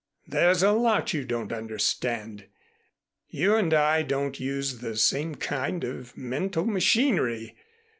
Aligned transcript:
"There's 0.27 0.63
a 0.63 0.71
lot 0.71 1.13
you 1.13 1.23
don't 1.23 1.53
understand. 1.53 2.47
You 3.29 3.55
and 3.55 3.71
I 3.71 4.01
don't 4.01 4.39
use 4.39 4.79
the 4.79 4.97
same 4.97 5.35
kind 5.35 5.83
of 5.83 6.17
mental 6.17 6.65
machinery. 6.65 7.55